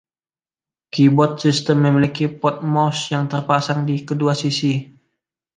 Keyboard 0.93 1.35
sistem 1.45 1.77
memiliki 1.85 2.25
port 2.41 2.59
mouse 2.73 3.03
yang 3.13 3.25
terpasang 3.33 3.79
di 3.89 3.95
kedua 4.09 4.33
sisi. 4.41 4.73